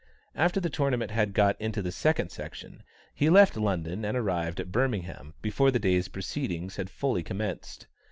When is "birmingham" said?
4.71-5.35